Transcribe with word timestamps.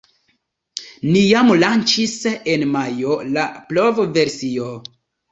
Ni 1.09 1.19
jam 1.31 1.51
lanĉis 1.63 2.15
en 2.53 2.65
majo 2.75 3.17
la 3.35 3.43
provversion. 3.73 4.89